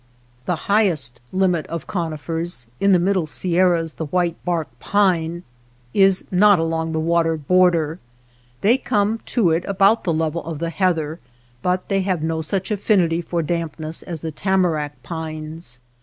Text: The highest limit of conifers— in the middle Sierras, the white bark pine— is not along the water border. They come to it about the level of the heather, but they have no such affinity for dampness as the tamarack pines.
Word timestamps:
The 0.47 0.55
highest 0.65 1.21
limit 1.31 1.67
of 1.67 1.85
conifers— 1.85 2.65
in 2.79 2.91
the 2.91 2.97
middle 2.97 3.27
Sierras, 3.27 3.93
the 3.93 4.07
white 4.07 4.35
bark 4.43 4.67
pine— 4.79 5.43
is 5.93 6.25
not 6.31 6.57
along 6.57 6.91
the 6.91 6.99
water 6.99 7.37
border. 7.37 7.99
They 8.61 8.79
come 8.79 9.19
to 9.27 9.51
it 9.51 9.63
about 9.67 10.03
the 10.03 10.11
level 10.11 10.43
of 10.43 10.57
the 10.57 10.71
heather, 10.71 11.19
but 11.61 11.87
they 11.87 12.01
have 12.01 12.23
no 12.23 12.41
such 12.41 12.71
affinity 12.71 13.21
for 13.21 13.43
dampness 13.43 14.01
as 14.01 14.21
the 14.21 14.31
tamarack 14.31 15.03
pines. 15.03 15.79